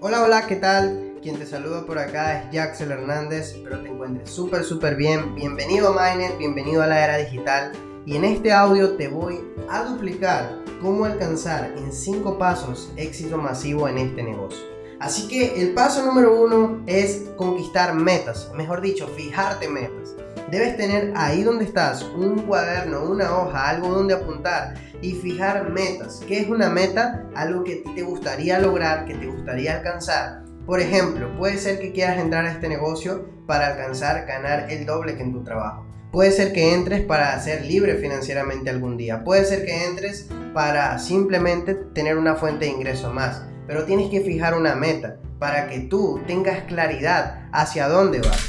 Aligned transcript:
Hola, 0.00 0.22
hola, 0.22 0.46
¿qué 0.46 0.54
tal? 0.54 1.16
Quien 1.20 1.40
te 1.40 1.44
saluda 1.44 1.84
por 1.84 1.98
acá 1.98 2.40
es 2.40 2.54
Jaxel 2.54 2.92
Hernández, 2.92 3.54
espero 3.56 3.80
te 3.80 3.88
encuentres 3.88 4.30
súper, 4.30 4.62
súper 4.62 4.94
bien. 4.94 5.34
Bienvenido 5.34 5.88
a 5.88 6.14
Minet, 6.14 6.38
bienvenido 6.38 6.84
a 6.84 6.86
la 6.86 7.04
era 7.04 7.16
digital. 7.16 7.72
Y 8.06 8.14
en 8.14 8.24
este 8.24 8.52
audio 8.52 8.92
te 8.92 9.08
voy 9.08 9.40
a 9.68 9.82
duplicar 9.82 10.62
cómo 10.80 11.04
alcanzar 11.04 11.74
en 11.76 11.92
5 11.92 12.38
pasos 12.38 12.92
éxito 12.94 13.38
masivo 13.38 13.88
en 13.88 13.98
este 13.98 14.22
negocio. 14.22 14.60
Así 15.00 15.26
que 15.26 15.60
el 15.60 15.74
paso 15.74 16.06
número 16.06 16.40
uno 16.40 16.80
es 16.86 17.30
conquistar 17.36 17.92
metas, 17.92 18.52
mejor 18.54 18.80
dicho, 18.80 19.08
fijarte 19.08 19.66
metas. 19.66 20.14
Debes 20.50 20.78
tener 20.78 21.12
ahí 21.14 21.42
donde 21.42 21.66
estás 21.66 22.02
un 22.02 22.46
cuaderno, 22.46 23.02
una 23.02 23.36
hoja, 23.36 23.68
algo 23.68 23.88
donde 23.88 24.14
apuntar 24.14 24.74
y 25.02 25.12
fijar 25.12 25.68
metas. 25.68 26.22
¿Qué 26.26 26.40
es 26.40 26.48
una 26.48 26.70
meta? 26.70 27.26
Algo 27.34 27.64
que 27.64 27.82
te 27.94 28.02
gustaría 28.02 28.58
lograr, 28.58 29.04
que 29.04 29.14
te 29.14 29.26
gustaría 29.26 29.76
alcanzar. 29.76 30.44
Por 30.64 30.80
ejemplo, 30.80 31.36
puede 31.36 31.58
ser 31.58 31.78
que 31.78 31.92
quieras 31.92 32.18
entrar 32.18 32.46
a 32.46 32.52
este 32.52 32.66
negocio 32.66 33.28
para 33.46 33.66
alcanzar, 33.66 34.24
ganar 34.24 34.70
el 34.72 34.86
doble 34.86 35.16
que 35.16 35.22
en 35.22 35.32
tu 35.32 35.44
trabajo. 35.44 35.86
Puede 36.12 36.32
ser 36.32 36.54
que 36.54 36.72
entres 36.72 37.02
para 37.02 37.38
ser 37.40 37.66
libre 37.66 37.96
financieramente 37.96 38.70
algún 38.70 38.96
día. 38.96 39.24
Puede 39.24 39.44
ser 39.44 39.66
que 39.66 39.84
entres 39.84 40.30
para 40.54 40.98
simplemente 40.98 41.74
tener 41.74 42.16
una 42.16 42.36
fuente 42.36 42.64
de 42.64 42.70
ingreso 42.70 43.12
más. 43.12 43.42
Pero 43.66 43.84
tienes 43.84 44.08
que 44.10 44.22
fijar 44.22 44.56
una 44.56 44.74
meta 44.74 45.18
para 45.38 45.68
que 45.68 45.80
tú 45.80 46.22
tengas 46.26 46.62
claridad 46.62 47.48
hacia 47.52 47.86
dónde 47.86 48.20
vas. 48.20 48.47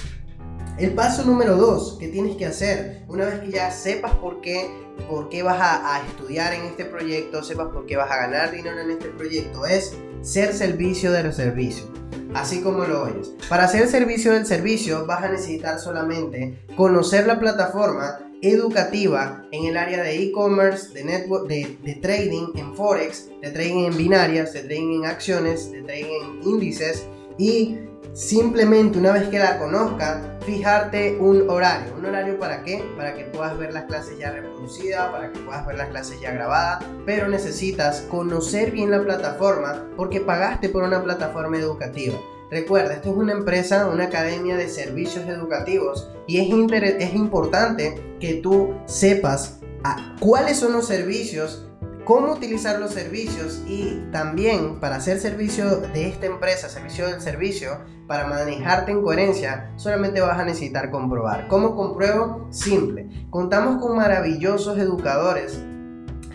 El 0.79 0.93
paso 0.93 1.25
número 1.25 1.57
dos 1.57 1.97
que 1.99 2.07
tienes 2.07 2.37
que 2.37 2.45
hacer, 2.45 3.03
una 3.09 3.25
vez 3.25 3.41
que 3.41 3.51
ya 3.51 3.69
sepas 3.69 4.15
por 4.15 4.39
qué, 4.39 4.69
por 5.09 5.27
qué 5.27 5.43
vas 5.43 5.57
a, 5.59 6.01
estudiar 6.07 6.53
en 6.53 6.61
este 6.67 6.85
proyecto, 6.85 7.43
sepas 7.43 7.67
por 7.73 7.85
qué 7.85 7.97
vas 7.97 8.09
a 8.09 8.15
ganar 8.15 8.53
dinero 8.53 8.79
en 8.79 8.91
este 8.91 9.09
proyecto, 9.09 9.65
es 9.65 9.97
ser 10.21 10.53
servicio 10.53 11.11
del 11.11 11.33
servicio. 11.33 11.83
Así 12.33 12.61
como 12.61 12.85
lo 12.85 13.03
oyes. 13.03 13.33
Para 13.49 13.65
hacer 13.65 13.89
servicio 13.89 14.31
del 14.31 14.45
servicio 14.45 15.05
vas 15.05 15.21
a 15.21 15.27
necesitar 15.27 15.81
solamente 15.81 16.63
conocer 16.77 17.27
la 17.27 17.41
plataforma 17.41 18.19
educativa 18.41 19.43
en 19.51 19.65
el 19.65 19.75
área 19.75 20.01
de 20.01 20.23
e-commerce, 20.23 20.93
de, 20.93 21.03
network, 21.03 21.49
de, 21.49 21.77
de, 21.83 21.95
trading 21.95 22.53
en 22.55 22.73
forex, 22.73 23.27
de 23.41 23.51
trading 23.51 23.83
en 23.83 23.97
binarias, 23.97 24.53
de 24.53 24.61
trading 24.61 25.01
en 25.01 25.05
acciones, 25.07 25.73
de 25.73 25.81
trading 25.81 26.05
en 26.05 26.43
índices 26.47 27.05
y 27.37 27.79
Simplemente 28.13 28.97
una 28.97 29.11
vez 29.11 29.29
que 29.29 29.39
la 29.39 29.57
conozca, 29.57 30.37
fijarte 30.41 31.17
un 31.19 31.49
horario. 31.49 31.93
¿Un 31.97 32.05
horario 32.05 32.39
para 32.39 32.63
qué? 32.63 32.83
Para 32.97 33.13
que 33.13 33.25
puedas 33.25 33.57
ver 33.57 33.73
las 33.73 33.85
clases 33.85 34.17
ya 34.17 34.31
reproducidas, 34.31 35.09
para 35.09 35.31
que 35.31 35.39
puedas 35.39 35.65
ver 35.65 35.77
las 35.77 35.89
clases 35.89 36.19
ya 36.19 36.31
grabadas, 36.31 36.83
pero 37.05 37.27
necesitas 37.27 38.01
conocer 38.09 38.71
bien 38.71 38.91
la 38.91 39.01
plataforma 39.01 39.85
porque 39.95 40.21
pagaste 40.21 40.69
por 40.69 40.83
una 40.83 41.03
plataforma 41.03 41.57
educativa. 41.57 42.17
Recuerda, 42.49 42.95
esto 42.95 43.11
es 43.11 43.15
una 43.15 43.33
empresa, 43.33 43.87
una 43.87 44.05
academia 44.05 44.57
de 44.57 44.69
servicios 44.69 45.27
educativos 45.27 46.09
y 46.25 46.39
es, 46.39 46.73
es 46.99 47.13
importante 47.13 48.01
que 48.19 48.35
tú 48.35 48.73
sepas 48.85 49.59
cuáles 50.19 50.57
son 50.57 50.73
los 50.73 50.87
servicios 50.87 51.68
cómo 52.09 52.33
utilizar 52.33 52.79
los 52.79 52.91
servicios 52.91 53.61
y 53.67 54.01
también 54.11 54.79
para 54.79 54.95
hacer 54.95 55.19
servicio 55.19 55.77
de 55.77 56.07
esta 56.07 56.25
empresa, 56.25 56.67
servicio 56.67 57.07
del 57.07 57.21
servicio, 57.21 57.81
para 58.07 58.25
manejarte 58.25 58.91
en 58.91 59.03
coherencia, 59.03 59.71
solamente 59.75 60.19
vas 60.19 60.39
a 60.39 60.43
necesitar 60.43 60.89
comprobar. 60.89 61.47
¿Cómo 61.47 61.75
compruebo? 61.75 62.47
Simple. 62.49 63.27
Contamos 63.29 63.79
con 63.79 63.95
maravillosos 63.95 64.79
educadores 64.79 65.61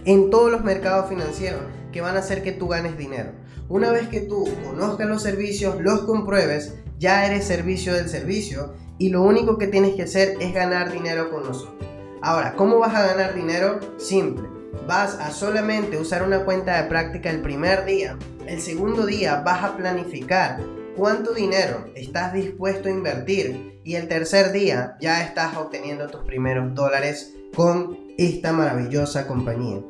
en 0.05 0.31
todos 0.31 0.53
los 0.53 0.63
mercados 0.63 1.09
financieros 1.09 1.63
que 1.91 2.01
van 2.01 2.15
a 2.15 2.21
hacer 2.21 2.45
que 2.45 2.53
tú 2.53 2.69
ganes 2.69 2.97
dinero. 2.97 3.33
Una 3.69 3.91
vez 3.91 4.07
que 4.07 4.21
tú 4.21 4.49
conozcas 4.65 5.09
los 5.09 5.23
servicios, 5.23 5.81
los 5.81 6.03
compruebes, 6.03 6.77
ya 7.01 7.27
eres 7.27 7.49
servicio 7.49 7.95
del 7.95 8.09
servicio 8.09 8.75
y 8.99 9.09
lo 9.09 9.23
único 9.23 9.59
que 9.59 9.67
tienes 9.67 9.97
que 9.97 10.05
hacer 10.05 10.37
es 10.39 10.55
ganar 10.55 10.93
dinero 10.93 11.33
con 11.33 11.43
nosotros. 11.43 11.85
Ahora, 12.23 12.55
¿cómo 12.55 12.79
vas 12.79 12.95
a 12.95 13.09
ganar 13.09 13.35
dinero? 13.35 13.81
Simple 13.99 14.54
vas 14.87 15.19
a 15.21 15.31
solamente 15.31 15.99
usar 15.99 16.23
una 16.23 16.45
cuenta 16.45 16.81
de 16.81 16.89
práctica 16.89 17.31
el 17.31 17.41
primer 17.41 17.85
día, 17.85 18.19
el 18.47 18.61
segundo 18.61 19.07
día 19.07 19.43
vas 19.45 19.65
a 19.65 19.77
planificar 19.77 20.61
cuánto 20.97 21.33
dinero 21.35 21.87
estás 21.95 22.33
dispuesto 22.33 22.89
a 22.89 22.93
invertir 22.93 23.81
y 23.85 23.97
el 23.97 24.09
tercer 24.09 24.53
día 24.53 24.97
ya 25.01 25.23
estás 25.23 25.57
obteniendo 25.57 26.09
tus 26.09 26.23
primeros 26.23 26.75
dólares 26.75 27.35
con 27.55 27.99
esta 28.17 28.53
maravillosa 28.53 29.27
compañía. 29.27 29.81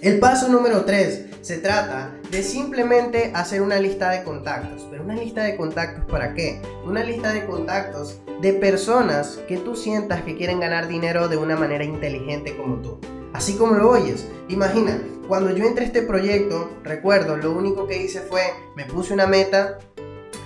El 0.00 0.18
paso 0.18 0.48
número 0.48 0.84
3 0.84 1.26
se 1.40 1.58
trata 1.58 2.10
de 2.30 2.42
simplemente 2.42 3.30
hacer 3.34 3.62
una 3.62 3.78
lista 3.78 4.10
de 4.10 4.22
contactos. 4.22 4.86
¿Pero 4.90 5.04
una 5.04 5.14
lista 5.14 5.44
de 5.44 5.56
contactos 5.56 6.04
para 6.10 6.34
qué? 6.34 6.60
Una 6.84 7.02
lista 7.02 7.32
de 7.32 7.46
contactos 7.46 8.20
de 8.40 8.52
personas 8.52 9.40
que 9.48 9.56
tú 9.56 9.76
sientas 9.76 10.22
que 10.22 10.36
quieren 10.36 10.60
ganar 10.60 10.88
dinero 10.88 11.28
de 11.28 11.36
una 11.36 11.56
manera 11.56 11.84
inteligente 11.84 12.56
como 12.56 12.76
tú. 12.82 12.98
Así 13.34 13.56
como 13.56 13.74
lo 13.74 13.90
oyes. 13.90 14.26
Imagina, 14.48 14.98
cuando 15.28 15.50
yo 15.50 15.64
entré 15.64 15.84
a 15.84 15.86
este 15.88 16.02
proyecto, 16.02 16.70
recuerdo, 16.84 17.36
lo 17.36 17.52
único 17.52 17.86
que 17.86 18.00
hice 18.00 18.20
fue, 18.20 18.42
me 18.76 18.84
puse 18.86 19.12
una 19.12 19.26
meta. 19.26 19.78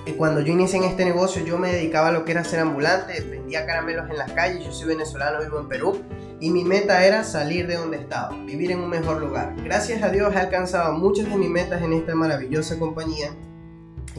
Y 0.06 0.12
cuando 0.12 0.40
yo 0.40 0.54
inicié 0.54 0.78
en 0.78 0.84
este 0.84 1.04
negocio, 1.04 1.44
yo 1.44 1.58
me 1.58 1.70
dedicaba 1.70 2.08
a 2.08 2.12
lo 2.12 2.24
que 2.24 2.32
era 2.32 2.42
ser 2.42 2.60
ambulante, 2.60 3.20
vendía 3.20 3.66
caramelos 3.66 4.08
en 4.08 4.16
las 4.16 4.32
calles, 4.32 4.64
yo 4.64 4.72
soy 4.72 4.88
venezolano, 4.88 5.42
vivo 5.42 5.60
en 5.60 5.68
Perú, 5.68 6.00
y 6.40 6.50
mi 6.50 6.64
meta 6.64 7.04
era 7.04 7.24
salir 7.24 7.66
de 7.66 7.76
donde 7.76 7.98
estaba, 7.98 8.34
vivir 8.46 8.70
en 8.70 8.78
un 8.78 8.88
mejor 8.88 9.20
lugar. 9.20 9.54
Gracias 9.62 10.02
a 10.02 10.08
Dios 10.08 10.34
he 10.34 10.38
alcanzado 10.38 10.94
muchas 10.94 11.28
de 11.28 11.36
mis 11.36 11.50
metas 11.50 11.82
en 11.82 11.92
esta 11.92 12.14
maravillosa 12.14 12.78
compañía, 12.78 13.32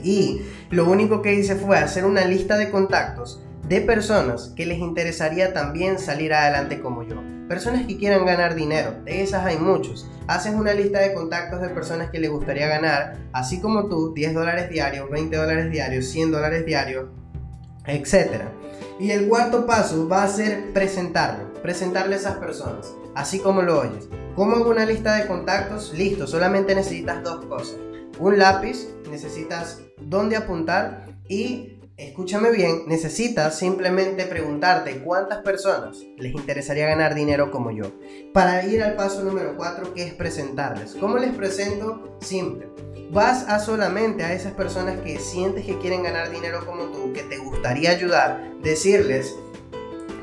y 0.04 0.44
lo 0.70 0.88
único 0.88 1.24
que 1.24 1.34
hice 1.34 1.56
fue 1.56 1.80
hacer 1.80 2.06
una 2.06 2.24
lista 2.26 2.56
de 2.56 2.70
contactos 2.70 3.42
de 3.70 3.82
personas 3.82 4.52
que 4.56 4.66
les 4.66 4.80
interesaría 4.80 5.54
también 5.54 6.00
salir 6.00 6.34
adelante 6.34 6.82
como 6.82 7.04
yo 7.04 7.22
Personas 7.48 7.88
que 7.88 7.98
quieran 7.98 8.28
ganar 8.28 8.54
dinero, 8.54 8.94
de 9.06 9.24
esas 9.24 9.44
hay 9.44 9.58
muchos. 9.58 10.08
Haces 10.28 10.54
una 10.54 10.72
lista 10.72 11.00
de 11.00 11.16
contactos 11.16 11.62
de 11.62 11.70
personas 11.70 12.12
que 12.12 12.20
les 12.20 12.30
gustaría 12.30 12.68
ganar, 12.68 13.18
así 13.34 13.60
como 13.60 13.88
tú, 13.88 14.14
10 14.14 14.36
dólares 14.36 14.70
diarios, 14.70 15.10
20 15.10 15.36
dólares 15.36 15.72
diarios, 15.72 16.06
100 16.06 16.32
dólares 16.32 16.64
diarios, 16.68 17.10
etc. 17.88 18.44
Y 19.00 19.10
el 19.10 19.28
cuarto 19.28 19.66
paso 19.66 20.08
va 20.08 20.22
a 20.22 20.28
ser 20.28 20.72
presentarlo, 20.74 21.52
presentarle 21.64 22.16
a 22.16 22.20
esas 22.20 22.38
personas, 22.38 22.94
así 23.16 23.40
como 23.40 23.64
lo 23.64 23.80
oyes. 23.80 24.08
¿Cómo 24.36 24.58
hago 24.58 24.70
una 24.70 24.86
lista 24.86 25.16
de 25.16 25.26
contactos? 25.26 25.92
Listo, 25.98 26.28
solamente 26.28 26.76
necesitas 26.76 27.24
dos 27.24 27.46
cosas. 27.46 27.78
Un 28.20 28.38
lápiz, 28.38 28.90
necesitas 29.10 29.82
dónde 30.00 30.36
apuntar 30.36 31.08
y 31.28 31.79
Escúchame 32.00 32.52
bien, 32.52 32.84
necesitas 32.88 33.60
simplemente 33.60 34.24
preguntarte 34.24 35.02
cuántas 35.02 35.40
personas 35.40 35.98
les 36.16 36.34
interesaría 36.34 36.88
ganar 36.88 37.14
dinero 37.14 37.52
como 37.52 37.72
yo. 37.72 37.92
Para 38.34 38.66
ir 38.66 38.82
al 38.82 38.96
paso 38.96 39.22
número 39.22 39.58
4 39.58 39.94
que 39.94 40.04
es 40.04 40.14
presentarles. 40.14 40.96
¿Cómo 40.98 41.18
les 41.18 41.36
presento? 41.36 42.18
Simple. 42.22 42.70
Vas 43.12 43.50
a 43.50 43.60
solamente 43.60 44.24
a 44.24 44.34
esas 44.34 44.54
personas 44.54 45.02
que 45.02 45.20
sientes 45.20 45.66
que 45.66 45.78
quieren 45.80 46.04
ganar 46.04 46.32
dinero 46.32 46.66
como 46.66 46.86
tú, 46.86 47.12
que 47.12 47.24
te 47.24 47.38
gustaría 47.38 47.90
ayudar, 47.90 48.54
decirles 48.64 49.36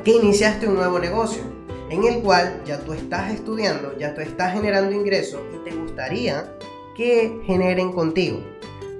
que 0.02 0.12
iniciaste 0.12 0.66
un 0.66 0.76
nuevo 0.76 0.98
negocio 0.98 1.42
en 1.90 2.04
el 2.04 2.22
cual 2.22 2.62
ya 2.64 2.80
tú 2.80 2.94
estás 2.94 3.34
estudiando, 3.34 3.94
ya 3.98 4.14
tú 4.14 4.22
estás 4.22 4.54
generando 4.54 4.92
ingresos 4.96 5.42
y 5.54 5.68
te 5.68 5.76
gustaría 5.76 6.56
que 6.96 7.38
generen 7.44 7.92
contigo. 7.92 8.55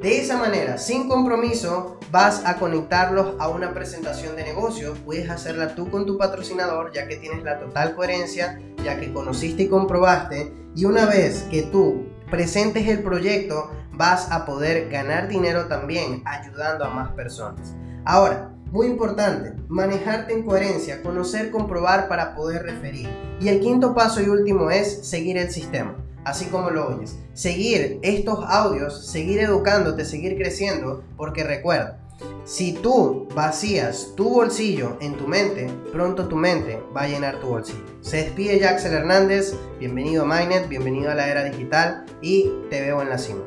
De 0.06 0.21
esa 0.21 0.37
manera, 0.37 0.78
sin 0.78 1.09
compromiso, 1.09 1.99
vas 2.12 2.44
a 2.44 2.59
conectarlos 2.59 3.34
a 3.41 3.49
una 3.49 3.75
presentación 3.75 4.37
de 4.37 4.44
negocio. 4.44 4.94
Puedes 5.05 5.28
hacerla 5.28 5.75
tú 5.75 5.91
con 5.91 6.06
tu 6.06 6.17
patrocinador, 6.17 6.93
ya 6.93 7.09
que 7.09 7.17
tienes 7.17 7.43
la 7.43 7.59
total 7.59 7.97
coherencia, 7.97 8.61
ya 8.84 9.00
que 9.00 9.12
conociste 9.12 9.65
y 9.65 9.69
comprobaste. 9.69 10.53
Y 10.77 10.84
una 10.84 11.07
vez 11.07 11.48
que 11.51 11.65
tú 11.65 12.07
presentes 12.30 12.86
el 12.86 13.03
proyecto, 13.03 13.72
vas 13.95 14.30
a 14.30 14.47
poder 14.47 14.89
ganar 14.91 15.27
dinero 15.27 15.66
también 15.66 16.22
ayudando 16.25 16.84
a 16.84 16.91
más 16.91 17.10
personas. 17.15 17.75
Ahora, 18.04 18.53
muy 18.66 18.86
importante, 18.86 19.54
manejarte 19.66 20.34
en 20.34 20.45
coherencia, 20.45 21.03
conocer, 21.03 21.51
comprobar 21.51 22.07
para 22.07 22.36
poder 22.36 22.63
referir. 22.63 23.09
Y 23.41 23.48
el 23.48 23.59
quinto 23.59 23.92
paso 23.92 24.22
y 24.22 24.28
último 24.28 24.71
es 24.71 25.04
seguir 25.04 25.36
el 25.36 25.51
sistema 25.51 25.97
así 26.27 26.47
como 26.47 26.71
lo 26.71 26.89
oyes. 26.89 27.17
Seguir 27.34 28.01
estos 28.03 28.45
audios, 28.49 29.07
seguir 29.07 29.39
educándote, 29.39 30.05
seguir 30.05 30.37
creciendo, 30.37 31.05
porque 31.17 31.45
recuerda, 31.45 32.01
si 32.45 32.73
tú 32.73 33.28
vacías 33.34 34.13
tu 34.17 34.28
bolsillo 34.31 34.97
en 35.01 35.17
tu 35.17 35.28
mente, 35.28 35.71
pronto 35.93 36.27
tu 36.27 36.34
mente 36.34 36.83
va 36.95 37.03
a 37.03 37.09
llenar 37.09 37.41
tu 37.41 37.47
bolsillo. 37.47 37.84
Se 38.01 38.19
despide 38.19 38.59
Jaxel 38.59 38.93
Hernández, 38.93 39.55
bienvenido 39.78 40.25
a 40.25 40.27
Mynet, 40.27 40.69
bienvenido 40.69 41.13
a 41.13 41.15
la 41.15 41.28
era 41.28 41.45
digital 41.45 42.05
y 42.21 42.51
te 42.71 42.81
veo 42.81 43.03
en 43.03 43.09
la 43.09 43.19
cima. 43.19 43.45